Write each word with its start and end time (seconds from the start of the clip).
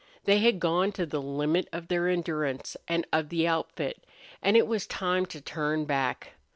They 0.23 0.39
had 0.39 0.59
gone 0.59 0.91
to 0.93 1.05
the 1.05 1.21
limit 1.21 1.67
of 1.71 1.87
their 1.87 2.07
endurance 2.07 2.75
and 2.87 3.05
of 3.13 3.29
the 3.29 3.45
outfit, 3.47 4.03
and 4.41 4.57
it 4.57 4.65
was 4.65 4.87
time 4.87 5.27
to 5.27 5.39
turn 5.39 5.85
back. 5.85 6.31